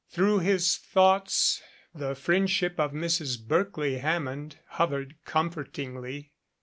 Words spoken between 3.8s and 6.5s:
Hammond hov ered comfortingly.